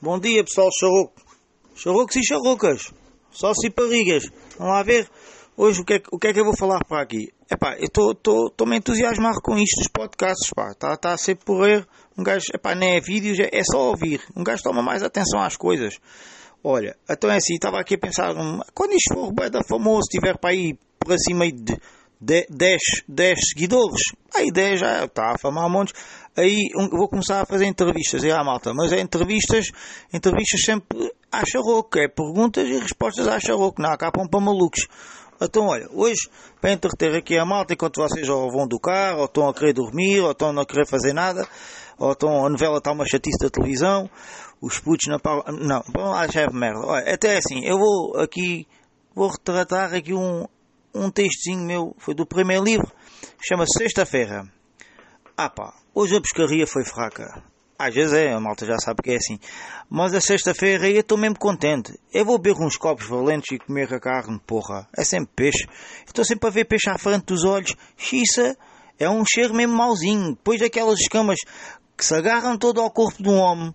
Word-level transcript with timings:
Bom 0.00 0.16
dia 0.16 0.44
pessoal, 0.44 0.68
charroco. 0.78 1.12
Charrocos 1.74 2.14
e 2.14 2.24
charrocas. 2.24 2.94
Só 3.32 3.52
ciparigas. 3.52 4.30
Vamos 4.56 4.72
lá 4.72 4.82
ver. 4.84 5.10
Hoje 5.56 5.80
o 5.80 5.84
que 5.84 5.94
é, 5.94 6.02
o 6.12 6.18
que, 6.20 6.28
é 6.28 6.32
que 6.32 6.38
eu 6.38 6.44
vou 6.44 6.56
falar 6.56 6.84
para 6.84 7.02
aqui? 7.02 7.32
Epá, 7.50 7.76
eu 7.78 7.86
estou-me 7.86 8.74
a 8.74 8.78
entusiasmar 8.78 9.34
com 9.42 9.58
isto 9.58 9.76
dos 9.78 9.88
podcasts, 9.88 10.50
pá. 10.54 10.70
Está 10.70 10.96
tá 10.96 11.14
a 11.14 11.18
ser 11.18 11.34
porrer. 11.34 11.84
Um 12.16 12.22
gajo, 12.22 12.46
epá, 12.54 12.76
nem 12.76 12.94
é 12.94 13.00
vídeos, 13.00 13.40
é, 13.40 13.60
só 13.64 13.88
ouvir. 13.88 14.22
Um 14.36 14.44
gajo 14.44 14.62
toma 14.62 14.82
mais 14.82 15.02
atenção 15.02 15.42
às 15.42 15.56
coisas. 15.56 15.98
Olha, 16.62 16.96
então 17.10 17.28
é 17.28 17.38
assim, 17.38 17.54
estava 17.54 17.80
aqui 17.80 17.96
a 17.96 17.98
pensar, 17.98 18.36
hum, 18.36 18.60
quando 18.72 18.92
isto 18.92 19.12
for 19.12 19.32
bem 19.32 19.50
da 19.50 19.64
famoso, 19.64 20.02
estiver 20.02 20.38
para 20.38 20.50
aí 20.50 20.78
por 21.00 21.12
acima 21.12 21.50
de 21.50 21.76
10, 22.20 22.48
10 23.06 23.38
seguidores, 23.48 24.02
aí 24.34 24.50
10 24.52 24.80
já 24.80 25.04
está 25.04 25.32
a 25.32 25.38
famar 25.38 25.68
montes. 25.68 25.94
Aí 26.36 26.70
um, 26.76 26.88
vou 26.88 27.08
começar 27.08 27.40
a 27.40 27.46
fazer 27.46 27.66
entrevistas, 27.66 28.22
é 28.24 28.30
a 28.30 28.44
malta, 28.44 28.72
mas 28.74 28.92
é 28.92 29.00
entrevistas, 29.00 29.66
entrevistas 30.12 30.60
sempre 30.62 31.12
à 31.30 31.44
charroco, 31.44 31.98
é 31.98 32.08
perguntas 32.08 32.68
e 32.68 32.78
respostas 32.78 33.26
à 33.26 33.38
charroco, 33.40 33.80
não 33.82 33.90
acabam 33.90 34.28
para 34.28 34.40
malucos. 34.40 34.86
Então, 35.40 35.66
olha, 35.66 35.88
hoje, 35.92 36.28
para 36.60 36.72
entreter 36.72 37.14
aqui 37.14 37.38
a 37.38 37.44
malta, 37.44 37.72
enquanto 37.72 38.02
vocês 38.02 38.28
ou 38.28 38.50
vão 38.50 38.66
do 38.66 38.80
carro, 38.80 39.20
ou 39.20 39.24
estão 39.26 39.48
a 39.48 39.54
querer 39.54 39.72
dormir, 39.72 40.20
ou 40.20 40.32
estão 40.32 40.48
a 40.48 40.52
não 40.52 40.64
querer 40.64 40.86
fazer 40.86 41.12
nada, 41.12 41.46
ou 41.96 42.12
estão, 42.12 42.44
a 42.44 42.48
novela 42.48 42.78
está 42.78 42.90
uma 42.90 43.06
chatice 43.06 43.38
da 43.38 43.48
televisão, 43.48 44.10
os 44.60 44.80
putos 44.80 45.06
na 45.06 45.20
pau... 45.20 45.44
Não, 45.46 45.82
vão 45.94 46.10
lá, 46.10 46.26
já 46.26 46.42
é 46.42 46.50
merda. 46.50 46.80
Olha, 46.80 47.14
até 47.14 47.36
assim, 47.36 47.64
eu 47.64 47.78
vou 47.78 48.16
aqui, 48.16 48.66
vou 49.14 49.28
retratar 49.28 49.94
aqui 49.94 50.12
um, 50.12 50.44
um 50.98 51.10
textinho 51.10 51.64
meu, 51.64 51.94
foi 51.98 52.14
do 52.14 52.26
primeiro 52.26 52.64
livro, 52.64 52.90
chama-se 53.40 53.78
Sexta-feira. 53.78 54.44
Ah 55.36 55.48
pá, 55.48 55.72
hoje 55.94 56.16
a 56.16 56.20
pescaria 56.20 56.66
foi 56.66 56.84
fraca. 56.84 57.42
Às 57.78 57.94
vezes 57.94 58.12
é, 58.12 58.32
a 58.32 58.40
malta 58.40 58.66
já 58.66 58.76
sabe 58.76 59.02
que 59.04 59.12
é 59.12 59.16
assim. 59.16 59.38
Mas 59.88 60.12
a 60.12 60.20
sexta-feira 60.20 60.90
eu 60.90 60.98
estou 60.98 61.16
mesmo 61.16 61.38
contente. 61.38 61.96
Eu 62.12 62.24
vou 62.24 62.36
beber 62.36 62.60
uns 62.60 62.76
copos 62.76 63.06
valentes 63.06 63.52
e 63.52 63.58
comer 63.58 63.94
a 63.94 64.00
carne, 64.00 64.40
porra. 64.44 64.88
É 64.96 65.04
sempre 65.04 65.30
peixe. 65.36 65.64
Estou 66.04 66.24
sempre 66.24 66.48
a 66.48 66.50
ver 66.50 66.64
peixe 66.64 66.90
à 66.90 66.98
frente 66.98 67.26
dos 67.26 67.44
olhos. 67.44 67.76
Xiça, 67.96 68.58
é 68.98 69.08
um 69.08 69.24
cheiro 69.24 69.54
mesmo 69.54 69.76
mauzinho. 69.76 70.30
Depois 70.30 70.58
daquelas 70.58 70.98
escamas 70.98 71.38
que 71.96 72.04
se 72.04 72.16
agarram 72.16 72.58
todo 72.58 72.80
ao 72.80 72.90
corpo 72.90 73.22
de 73.22 73.28
um 73.28 73.38
homem. 73.38 73.72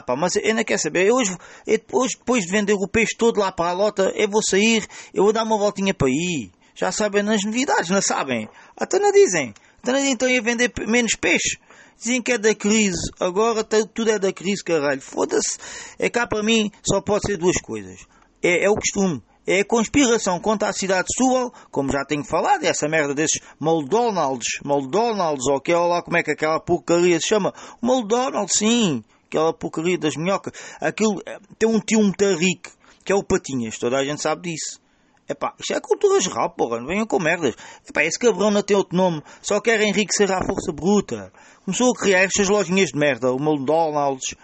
Ah 0.00 0.02
pá, 0.02 0.16
mas 0.16 0.34
ainda 0.38 0.64
quer 0.64 0.78
saber, 0.78 1.06
eu 1.06 1.16
hoje, 1.16 1.36
eu 1.66 1.78
depois 1.78 2.44
de 2.44 2.50
vender 2.50 2.72
o 2.72 2.88
peixe 2.88 3.14
todo 3.14 3.38
lá 3.38 3.52
para 3.52 3.68
a 3.68 3.72
lota, 3.74 4.10
eu 4.16 4.30
vou 4.30 4.42
sair, 4.42 4.86
eu 5.12 5.24
vou 5.24 5.32
dar 5.32 5.44
uma 5.44 5.58
voltinha 5.58 5.92
para 5.92 6.08
aí. 6.08 6.50
Já 6.74 6.90
sabem 6.90 7.22
nas 7.22 7.44
novidades, 7.44 7.90
não 7.90 8.00
sabem? 8.00 8.48
Até 8.74 8.98
não 8.98 9.12
dizem. 9.12 9.52
Até 9.82 9.92
não 9.92 9.98
dizem 9.98 10.12
então 10.14 10.26
ia 10.26 10.40
vender 10.40 10.72
menos 10.88 11.12
peixe. 11.20 11.58
Dizem 11.98 12.22
que 12.22 12.32
é 12.32 12.38
da 12.38 12.54
crise. 12.54 13.10
Agora 13.20 13.62
tudo 13.62 14.10
é 14.10 14.18
da 14.18 14.32
crise, 14.32 14.64
caralho. 14.64 15.02
Foda-se. 15.02 15.58
É 15.98 16.08
cá 16.08 16.26
para 16.26 16.42
mim 16.42 16.70
só 16.82 17.02
pode 17.02 17.26
ser 17.26 17.36
duas 17.36 17.60
coisas. 17.60 18.00
É, 18.42 18.64
é 18.64 18.70
o 18.70 18.74
costume. 18.74 19.22
É 19.46 19.60
a 19.60 19.64
conspiração 19.66 20.40
contra 20.40 20.68
a 20.68 20.72
cidade 20.72 21.08
de 21.08 21.14
Setúbal, 21.14 21.52
como 21.70 21.92
já 21.92 22.04
tenho 22.06 22.24
falado, 22.24 22.64
essa 22.64 22.88
merda 22.88 23.14
desses 23.14 23.40
McDonald's, 23.60 24.60
McDonald's, 24.64 25.46
ou 25.48 25.60
que 25.60 25.72
é 25.72 25.76
lá 25.76 26.02
como 26.02 26.16
é 26.16 26.22
que 26.22 26.30
aquela 26.30 26.60
porcaria 26.60 27.18
se 27.20 27.28
chama. 27.28 27.52
McDonald's, 27.82 28.56
sim, 28.56 29.02
aquela 29.30 29.52
porcaria 29.52 29.96
das 29.96 30.16
minhocas. 30.16 30.52
Aquilo 30.80 31.22
eh, 31.24 31.38
tem 31.56 31.68
um 31.68 31.78
tio 31.78 32.00
muito 32.02 32.24
rico, 32.34 32.70
que 33.04 33.12
é 33.12 33.14
o 33.14 33.22
Patinhas, 33.22 33.78
toda 33.78 33.96
a 33.96 34.04
gente 34.04 34.20
sabe 34.20 34.50
disso. 34.50 34.80
Epá, 35.28 35.54
isto 35.60 35.72
é 35.72 35.80
cultura 35.80 36.20
geral, 36.20 36.50
porra, 36.50 36.80
não 36.80 36.88
venham 36.88 37.06
com 37.06 37.20
merdas. 37.20 37.54
Epá, 37.88 38.02
esse 38.04 38.18
cabrão 38.18 38.50
não 38.50 38.62
tem 38.62 38.76
outro 38.76 38.96
nome, 38.96 39.22
só 39.40 39.60
quer 39.60 39.80
enriquecer 39.80 40.30
à 40.32 40.44
força 40.44 40.72
bruta. 40.72 41.32
Começou 41.64 41.92
a 41.92 41.98
criar 41.98 42.24
estas 42.24 42.48
lojinhas 42.48 42.90
de 42.90 42.98
merda, 42.98 43.32
o 43.32 43.36
McDonald's. 43.36 44.34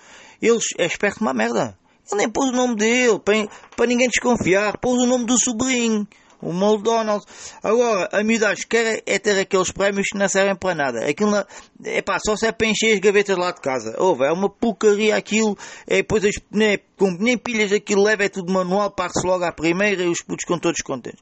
Eles 0.40 0.64
é 0.78 0.86
esperto 0.86 1.22
uma 1.22 1.34
merda. 1.34 1.76
Ele 2.08 2.20
nem 2.20 2.30
pôs 2.30 2.50
o 2.50 2.52
nome 2.52 2.76
dele, 2.76 3.18
para, 3.18 3.48
para 3.76 3.86
ninguém 3.86 4.08
desconfiar, 4.08 4.78
pôs 4.78 5.02
o 5.02 5.06
nome 5.06 5.26
do 5.26 5.36
sobrinho 5.42 6.06
o 6.40 6.50
McDonald's. 6.50 7.26
Agora, 7.62 8.08
a 8.12 8.22
miúdade 8.22 8.66
quer 8.66 9.02
é 9.06 9.18
ter 9.18 9.38
aqueles 9.38 9.70
prémios 9.70 10.08
que 10.10 10.18
não 10.18 10.28
servem 10.28 10.56
para 10.56 10.74
nada. 10.74 11.06
Aquilo 11.06 11.32
é 11.84 12.02
pá, 12.02 12.18
só 12.18 12.36
serve 12.36 12.58
para 12.58 12.66
encher 12.66 12.94
as 12.94 13.00
gavetas 13.00 13.36
lá 13.36 13.50
de 13.50 13.60
casa. 13.60 13.94
Ouve, 13.98 14.24
é 14.24 14.32
uma 14.32 14.48
porcaria 14.48 15.16
aquilo. 15.16 15.56
É, 15.86 15.96
depois 15.96 16.24
as, 16.24 16.34
nem, 16.50 16.78
com, 16.96 17.10
nem 17.18 17.36
pilhas 17.36 17.72
aquilo 17.72 18.02
leva, 18.02 18.24
é 18.24 18.28
tudo 18.28 18.52
manual, 18.52 18.90
parte-se 18.90 19.26
logo 19.26 19.44
à 19.44 19.52
primeira 19.52 20.02
e 20.02 20.08
os 20.08 20.22
putos 20.22 20.44
com 20.44 20.58
todos 20.58 20.80
contentes. 20.82 21.20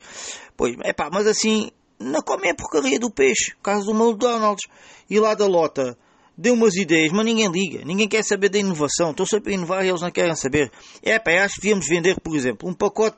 Pois, 0.57 0.77
é 0.83 0.93
pá, 0.93 1.09
mas 1.13 1.27
assim, 1.27 1.71
não 1.99 2.23
comem 2.23 2.51
a 2.51 2.55
porcaria 2.55 2.99
do 2.99 3.11
peixe, 3.11 3.55
caso 3.63 3.87
do 3.87 3.93
McDonald's. 3.93 4.67
E 5.09 5.21
lá 5.21 5.35
da 5.35 5.47
lota, 5.47 5.97
deu 6.37 6.55
umas 6.55 6.75
ideias, 6.75 7.13
mas 7.13 7.25
ninguém 7.25 7.49
liga, 7.49 7.85
ninguém 7.85 8.09
quer 8.09 8.25
saber 8.25 8.49
da 8.49 8.59
inovação, 8.59 9.11
estão 9.11 9.27
sempre 9.27 9.53
a 9.53 9.57
inovar 9.57 9.85
e 9.85 9.89
eles 9.89 10.01
não 10.01 10.11
querem 10.11 10.35
saber. 10.35 10.71
É 11.03 11.19
pá, 11.19 11.45
acho 11.45 11.55
que 11.55 11.63
devíamos 11.63 11.87
vender, 11.87 12.21
por 12.21 12.35
exemplo, 12.37 12.69
um 12.69 12.75
pacote 12.75 13.17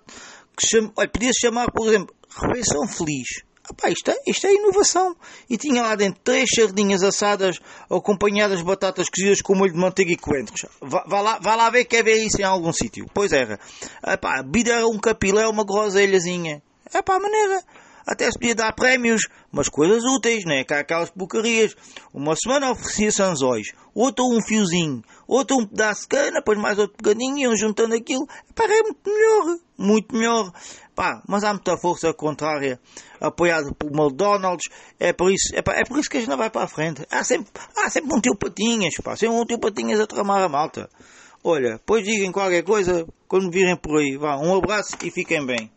que 0.57 0.67
chama, 0.67 0.93
olha, 0.97 1.09
podia-se 1.09 1.41
chamar, 1.41 1.71
por 1.71 1.89
exemplo, 1.89 2.15
refeição 2.29 2.87
feliz. 2.89 3.45
Ah, 3.83 3.91
isto, 3.91 4.11
é, 4.11 4.17
isto 4.27 4.47
é 4.47 4.55
inovação. 4.55 5.17
E 5.51 5.57
tinha 5.57 5.83
lá 5.83 5.97
dentro 5.97 6.21
três 6.23 6.49
sardinhas 6.55 7.03
assadas 7.03 7.59
acompanhadas 7.91 8.59
de 8.59 8.65
batatas 8.65 9.09
cozidas 9.09 9.43
com 9.43 9.57
molho 9.57 9.73
de 9.73 9.79
manteiga 9.79 10.13
e 10.13 10.17
coentros. 10.17 10.67
Vá, 10.81 11.05
vá, 11.07 11.21
lá, 11.21 11.39
vá 11.41 11.57
lá 11.57 11.71
ver, 11.71 11.85
quer 11.85 12.05
ver 12.05 12.15
isso 12.25 12.41
em 12.41 12.45
algum 12.45 12.73
sítio. 12.73 13.07
Pois 13.13 13.33
era. 13.33 13.59
Ah, 14.03 14.17
pá, 14.17 14.43
bida 14.43 14.87
um 14.87 14.99
capilé, 14.99 15.49
uma 15.49 15.65
groselhazinha. 15.65 16.63
É 16.95 17.03
pá, 17.03 17.19
maneira. 17.19 17.63
Até 18.07 18.31
se 18.31 18.39
podia 18.39 18.55
dar 18.55 18.73
prémios, 18.73 19.23
mas 19.51 19.69
coisas 19.69 20.05
úteis, 20.05 20.45
né? 20.45 20.63
Cá 20.63 20.79
aquelas 20.79 21.11
porcarias. 21.11 21.75
Uma 22.15 22.37
semana 22.37 22.71
oferecia 22.71 23.11
sanzóis, 23.11 23.73
outra 23.93 24.25
um 24.25 24.41
fiozinho, 24.41 25.03
outra 25.27 25.57
um 25.57 25.67
pedaço 25.67 26.03
de 26.03 26.09
cana, 26.09 26.39
depois 26.39 26.57
mais 26.57 26.79
outro 26.79 26.97
pegadinho, 26.97 27.39
iam 27.39 27.57
juntando 27.57 27.97
aquilo. 27.97 28.25
Pá, 28.55 28.65
é 28.65 28.83
muito 28.83 29.01
melhor, 29.05 29.59
muito 29.77 30.15
melhor. 30.15 30.53
Pá, 30.95 31.21
mas 31.27 31.43
há 31.43 31.53
muita 31.53 31.77
força 31.77 32.15
contrária, 32.15 32.81
apoiada 33.21 33.75
por 33.75 33.91
McDonald's, 33.91 34.69
é 34.99 35.13
por 35.13 35.31
isso, 35.31 35.55
é, 35.55 35.61
pá, 35.61 35.75
é 35.75 35.85
por 35.85 35.99
isso 35.99 36.09
que 36.09 36.17
a 36.17 36.21
gente 36.21 36.31
não 36.31 36.39
vai 36.39 36.49
para 36.49 36.63
a 36.63 36.69
frente. 36.69 37.05
Há 37.11 37.25
sempre, 37.25 37.51
há 37.77 37.91
sempre 37.91 38.17
um 38.17 38.21
tio 38.21 38.37
Patinhas, 38.37 38.95
pá, 39.03 39.17
sempre 39.17 39.37
um 39.37 39.45
tio 39.45 39.59
Patinhas 39.59 39.99
a 39.99 40.07
tramar 40.07 40.43
a 40.43 40.49
malta. 40.49 40.89
Olha, 41.43 41.73
depois 41.73 42.05
digam 42.05 42.33
qualquer 42.33 42.63
coisa 42.63 43.07
quando 43.29 43.51
virem 43.51 43.77
por 43.77 43.99
aí. 43.99 44.17
Vá, 44.17 44.37
um 44.37 44.57
abraço 44.57 44.97
e 45.03 45.11
fiquem 45.11 45.45
bem. 45.45 45.76